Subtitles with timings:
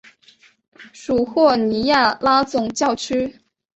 [0.93, 3.39] 属霍尼亚拉总教区。